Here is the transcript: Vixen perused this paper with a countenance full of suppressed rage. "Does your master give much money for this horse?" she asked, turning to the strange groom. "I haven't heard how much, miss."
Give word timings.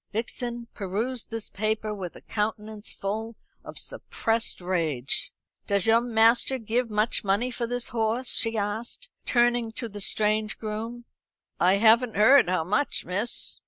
Vixen 0.11 0.67
perused 0.73 1.29
this 1.29 1.51
paper 1.51 1.93
with 1.93 2.15
a 2.15 2.21
countenance 2.21 2.91
full 2.91 3.35
of 3.63 3.77
suppressed 3.77 4.59
rage. 4.59 5.31
"Does 5.67 5.85
your 5.85 6.01
master 6.01 6.57
give 6.57 6.89
much 6.89 7.23
money 7.23 7.51
for 7.51 7.67
this 7.67 7.89
horse?" 7.89 8.33
she 8.33 8.57
asked, 8.57 9.11
turning 9.27 9.71
to 9.73 9.87
the 9.87 10.01
strange 10.01 10.57
groom. 10.57 11.05
"I 11.59 11.73
haven't 11.73 12.15
heard 12.15 12.49
how 12.49 12.63
much, 12.63 13.05
miss." 13.05 13.59